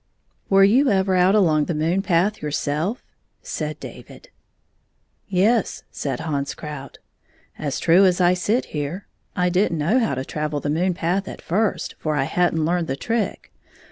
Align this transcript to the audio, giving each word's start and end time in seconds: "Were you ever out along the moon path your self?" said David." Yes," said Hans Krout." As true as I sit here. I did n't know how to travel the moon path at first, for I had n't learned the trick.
"Were 0.49 0.63
you 0.63 0.89
ever 0.89 1.13
out 1.13 1.35
along 1.35 1.65
the 1.65 1.75
moon 1.75 2.01
path 2.01 2.41
your 2.41 2.49
self?" 2.49 3.03
said 3.53 3.79
David." 3.79 4.29
Yes," 5.27 5.83
said 5.91 6.21
Hans 6.21 6.55
Krout." 6.55 6.97
As 7.69 7.79
true 7.79 8.03
as 8.05 8.19
I 8.19 8.33
sit 8.33 8.65
here. 8.73 9.05
I 9.35 9.49
did 9.49 9.71
n't 9.71 9.77
know 9.77 9.99
how 9.99 10.15
to 10.15 10.25
travel 10.25 10.59
the 10.59 10.71
moon 10.71 10.95
path 10.95 11.27
at 11.27 11.39
first, 11.39 11.93
for 11.99 12.15
I 12.15 12.23
had 12.23 12.55
n't 12.55 12.65
learned 12.65 12.87
the 12.87 12.95
trick. 12.95 13.51